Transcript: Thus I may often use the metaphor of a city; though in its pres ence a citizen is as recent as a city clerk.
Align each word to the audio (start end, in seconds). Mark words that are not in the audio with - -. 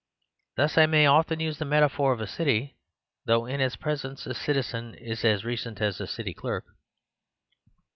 Thus 0.55 0.79
I 0.79 0.87
may 0.87 1.05
often 1.05 1.39
use 1.39 1.59
the 1.59 1.63
metaphor 1.65 2.11
of 2.11 2.19
a 2.21 2.25
city; 2.25 2.75
though 3.27 3.45
in 3.45 3.61
its 3.61 3.75
pres 3.75 4.03
ence 4.03 4.25
a 4.25 4.33
citizen 4.33 4.95
is 4.95 5.23
as 5.23 5.45
recent 5.45 5.79
as 5.79 6.01
a 6.01 6.07
city 6.07 6.33
clerk. 6.33 6.65